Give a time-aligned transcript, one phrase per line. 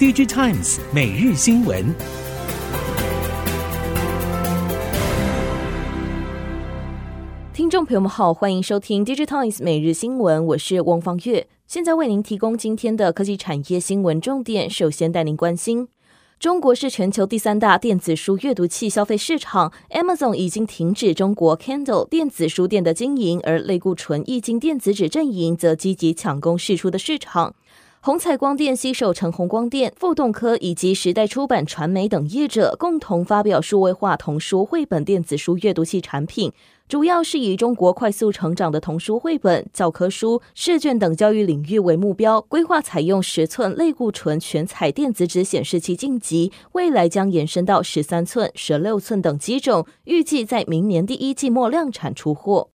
[0.00, 1.94] DigiTimes 每日新闻。
[7.52, 14.70] 听众朋友们好，欢迎收听 DigiTimes 每日新闻，我是翁方月，现在为您提供今天的科技产业新闻重点。
[14.70, 15.88] 首先带您关心。
[16.38, 27.54] 中国是全球第三大电子书阅读器消费市场，Amazon 已经停止中国 Kindle 电子书店的经营，而类固醇液晶电子纸阵营则积极抢攻释出的市场。
[28.02, 36.50] 宏采光电携手成鸿光电、富动科以及时代出版传媒等业者，共同发表数位化童书绘本电子书阅读器产品。
[36.88, 52.70] 主要是以中国快速成长的童书绘本、教科书、试卷等教育领域为目标，规划采用十寸类固醇全彩电子纸显示器晋级，未来将延伸到十三寸、十六寸等机种，预计在明年第一季末量产出货。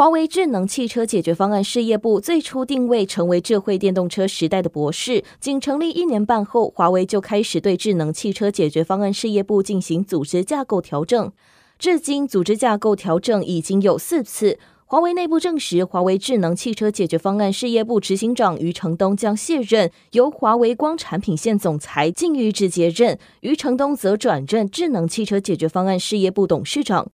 [0.00, 11.30] 华为智能汽车解决方案事业部最初定位成为智慧电动车时代的博士，仅成立一年半后，华为就开始对智能汽车解决方案事业部进行组织架构调整。
[11.78, 14.58] 至今，组织架构调整已经有四次。
[14.86, 27.10] 华为内部证实，华为智能汽车解决方案事业部执行长余承东将卸任，由华为光产品线总裁靳玉志接任，余承东则转任智能汽车解决方案事业部董事长。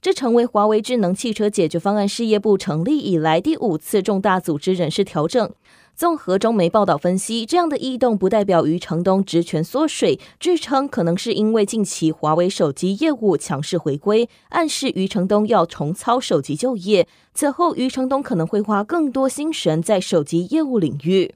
[0.00, 5.50] 这成为华为智能汽车解决方案事业部成立以来第五次重大组织人事调整。
[5.96, 17.08] 综合中媒报道分析，这样的异动不代表余承东职权缩水，据称可能是因为近期华为手机业务强势回归，暗示余承东要重操手机旧业。
[17.34, 21.34] 此后，余承东可能会花更多心神在手机业务领域。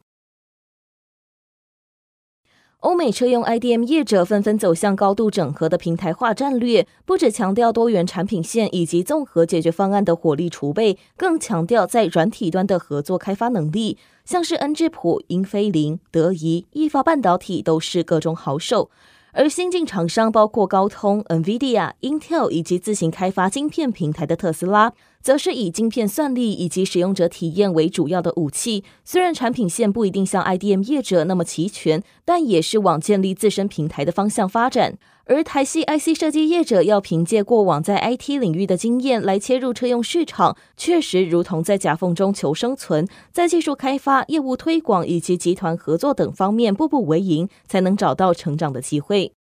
[2.82, 13.98] 欧美车用 IDM 业者纷纷走向高度整合的平台化战略，不只强调多元产品线以及综合解决方案的火力储备，更强调在软体端的合作开发能力。
[14.24, 18.90] 像是恩智浦、英飞凌、德仪、意法半导体都是各中好手。
[19.30, 28.84] 而新进厂商包括高通、NVIDIA、Intel 以及自行开发晶片平台的特斯拉，则是以晶片算力以及使用者体验为主要的武器。
[29.04, 34.98] 虽然产品线不一定像 IDM 业者那么齐全，但也是往建立自身平台的方向发展。
[35.24, 49.32] 而台系 IC 设计业者要凭借过往在 IT 领域的经验来切入车用市场，确实如同在夹缝中求生存，在技术开发、业务推广以及集团合作等方面步步为营，才能找到成长的机会。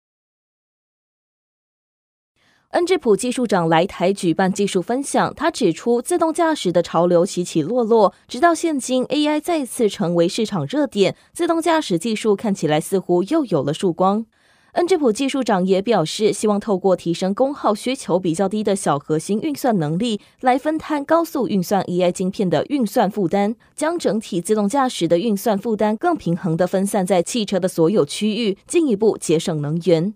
[2.71, 14.25] 恩智浦技术长来台举办技术分享，他指出，自动驾驶的潮流起起落落，直到现今 AI 再次成为市场热点，自动驾驶技术看起来似乎又有了曙光。
[14.71, 30.13] 恩智浦技术长也表示，希望透过提升功耗需求比较低的小核心运算能力，来分摊高速运算 AI 晶片的运算负担，将整体自动驾驶的运算负担更平衡地分散在汽车的所有区域，进一步节省能源。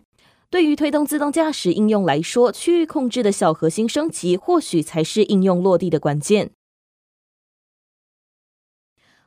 [0.49, 6.51] 对于推动自动驾驶应用来说，区域控制的小核心升级，或许才是应用落地的关键。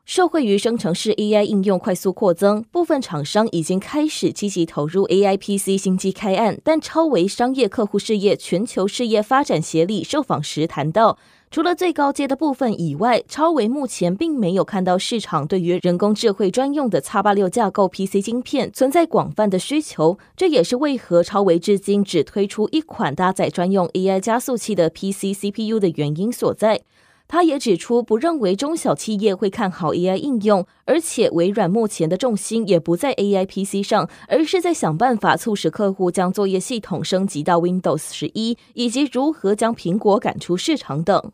[0.06, 6.58] 受惠于生成式 AI 应用快速扩增，部分厂商已经开始积极投入 AI PC 新机开案。
[6.64, 11.18] 但超维商业客户事业全球事业发展协理受访时谈到，
[11.50, 20.18] 除了最高阶的部分以外，超微目前并没有看到市场对于人工智慧专用的 X86 架构 PC 晶片存在广泛的需求。
[20.36, 26.82] 这也是为何超微至今只推出一款搭载专用 AI 加速器的 PC CPU 的原因所在。
[27.26, 41.32] 他也指出，不认为中小企业会看好 AI 应用，而且微软目前的重心也不在 AI PC 上，而是在想办法促使客户将作业系统升级到 Windows 十一，以及如何将苹果赶出市场等。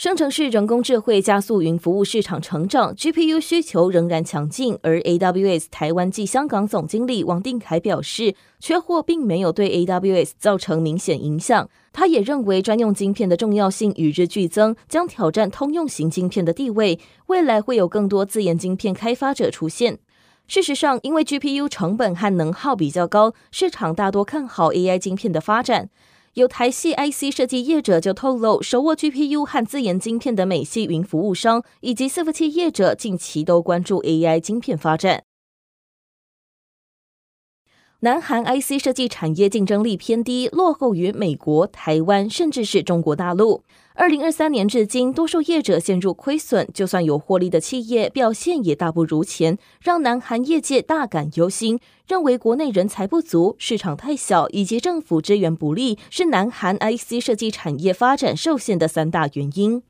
[0.00, 4.78] 生成式人工智慧加速云服务市场成长，GPU 需求仍然强劲。
[4.80, 11.68] 而 AWS 台湾暨香港总经理王定凯表示，缺货并没有对 AWS 造成明显影响。
[11.92, 16.98] 他也认为，专用晶片的重要性与日俱增，将挑战通用型晶片的地位。
[17.26, 19.98] 未来会有更多自研晶片开发者出现。
[20.48, 25.90] 事实上，因为 GPU 成本和能耗比较高，市场大多看好 AI 晶片的发展。
[26.34, 35.24] 有台系 IC 设计业者就透露，手握 GPU 和自研晶片的美系云服务商以及伺服器业者近期都关注 AI 晶片发展。
[38.02, 43.62] 南韩 IC 设计产业竞争力偏低，落后于美国、台湾，甚至是中国大陆。
[43.92, 59.82] 二零二三年至今，多数业者陷入亏损，就算有获利的企业，表现也大不如前，让南韩业界大感忧心，认为国内人才不足、市场太小以及政府资源不力，是南韩 IC 设计产业发展受限的三大原因。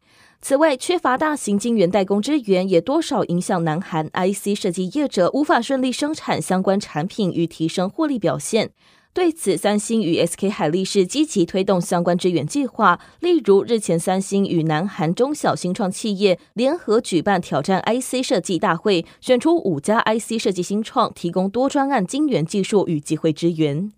[0.42, 8.70] 此外，缺乏大型晶圆代工支援，也多少影响南韩 IC 设计业者无法顺利生产相关产品与提升获利表现。
[9.12, 23.92] 对此，三星与 SK 海力士积极推动相关支援计划，例如日前三星与南韩中小新创企业联合举办挑战 IC 设计大会，选出五家 IC 设计新创，提供多专案晶圆技术与机会支援。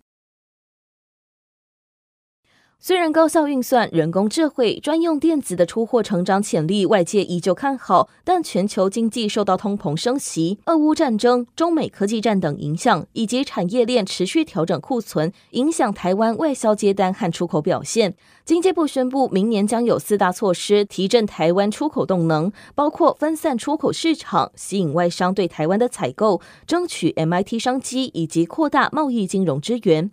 [2.85, 18.15] 虽然高效运算、人工智慧、专用电子的出货成长潜力外界依旧看好，但全球经济受到通膨升息、俄乌战争、中美科技战等影响，以及产业链持续调整库存，影响台湾外销接单和出口表现。
[18.43, 30.11] 经济部宣布，明年将有四大措施提振台湾出口动能，包括分散出口市场、吸引外商对台湾的采购、争取 MIT 商机以及扩大贸易金融支援。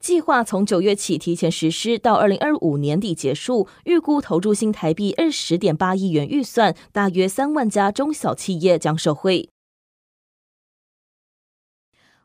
[0.00, 9.50] 计划从九月起提前实施，到二零二五年底结束，预估投入新台币二十点八亿元预算，大约三万家中小企业将受惠。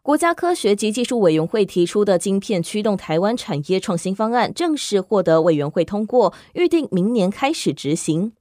[0.01, 8.31] 国家科学及技术委员会提出的晶片驱动台湾产业创新方案正式获得委员会通过，预定明年开始执行。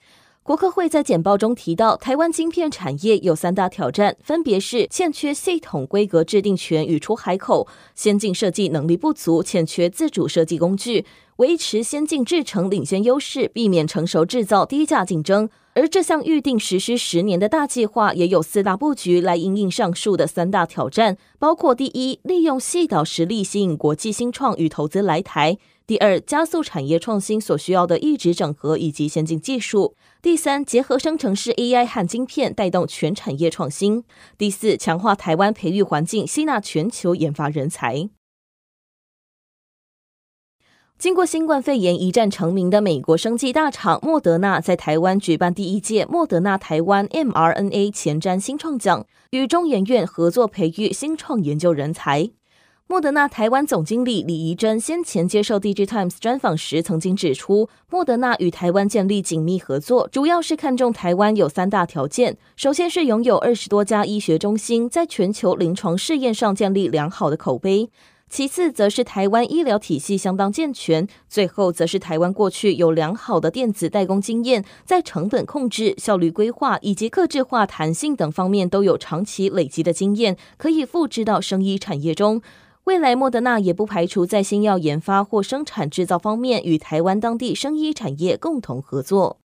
[0.45, 11.07] 国科会在简报中提到，台湾晶片产业有三大挑战，分别是欠缺系统规格制定权与出海口、先进设计能力不足、欠缺自主设计工具，
[11.37, 15.49] 维持先进制程领先优势，避免成熟制造低价竞争。
[15.73, 25.57] 而这项预定实施十年的大计划，也有四大布局来应应上述的三大挑战，包括第一，利用矽岛实力吸引国际新创与投资来台。
[25.87, 34.03] 第二，加速产业创新所需要的异质整合以及先进技术；第三，结合生成式 AI 和晶片，带动全产业创新；
[34.39, 38.09] 第四，强化台湾培育环境，吸纳全球研发人才。
[40.97, 52.31] 经过新冠肺炎一战成名的美国生技大厂莫德纳，在台湾举办第一届莫德纳台湾 mRNA 前瞻新创奖，与中研院合作培育新创研究人才。
[52.87, 67.89] 莫德纳台湾总经理李怡珍先前接受《Digitimes》专访时，曾经指出，莫德纳与台湾建立紧密合作，主要是看中台湾有三大条件：首先是拥有二十多家医学中心，在全球临床试验上建立良好的口碑；
[68.29, 82.43] 其次，则是台湾医疗体系相当健全；最后，则是台湾过去有良好的电子代工经验，在成本控制、效率规划以及客制化弹性等方面都有长期累积的经验，可以复制到生医产业中。
[82.85, 89.39] 未来，莫德纳也不排除在新药研发或生产制造方面与台湾当地生医产业共同合作。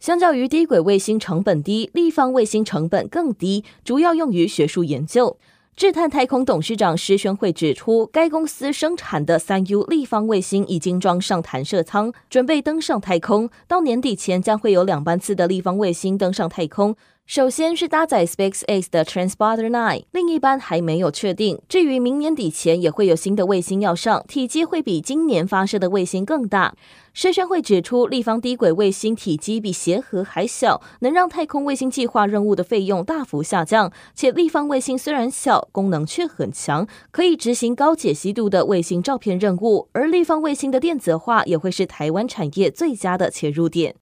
[0.00, 5.38] 相较于低轨卫星成本低，立方卫星成本更低，主要用于学术研究。
[5.76, 13.48] 智探太空董事长施宣惠指出，该公司生产的三 U 立方卫星已经装上弹射舱，准备登上太空。
[13.68, 16.96] 到年底前，将会有两班次的立方卫星登上太空。
[17.28, 21.60] 首先是搭载 SpaceX 的 Transporter 9，另一班还没有确定。
[21.68, 26.74] 至于明年底前也会有新的卫星要上，体积会比今年发射的卫星更大。
[27.12, 33.92] 施宣会指出，立方低轨卫星体积比协和还小，能让太空卫星计划任务的费用大幅下降。
[34.14, 39.90] 且立方卫星虽然小，功能却很强，可以执行高解析度的卫星照片任务。
[39.92, 43.96] 而立方卫星的电子化也会是台湾产业最佳的切入点。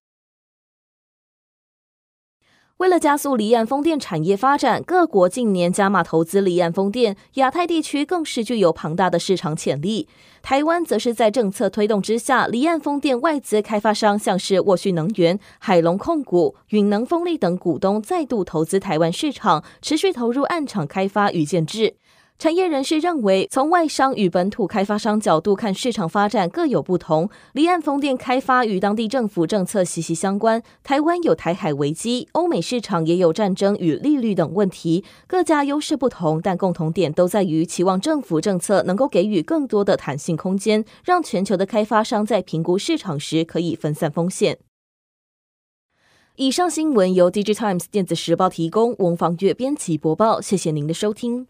[2.78, 10.06] 为了加速离岸风电产业发展，各国近年加码投资离岸风电，亚太地区更是具有庞大的市场潜力。
[10.42, 21.96] 台湾则是在政策推动之下，离岸风电外资开发商像是沃旭能源、海龙控股、允能风力等股东再度投资台湾市场，持续投入岸场开发与建制。
[22.38, 27.30] 产业人士认为，从外商与本土开发商角度看，市场发展各有不同。
[27.54, 30.62] 离岸风电开发与当地政府政策息息相关。
[30.84, 44.58] 台湾有台海危机，欧美市场也有战争与利率等问题，各家优势不同，但共同点都在于期望政府政策能够给予更多的弹性空间，让全球的开发商在评估市场时可以分散风险。
[46.36, 51.44] 以上新闻由 Digitimes 电子时报提供，翁方月编辑播报，谢谢您的收听。